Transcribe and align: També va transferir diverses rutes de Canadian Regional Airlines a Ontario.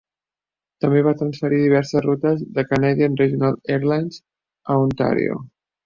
També 0.85 1.03
va 1.07 1.13
transferir 1.19 1.59
diverses 1.65 2.05
rutes 2.07 2.43
de 2.57 2.65
Canadian 2.73 3.21
Regional 3.23 3.61
Airlines 3.79 4.21
a 4.23 4.85
Ontario. 4.91 5.43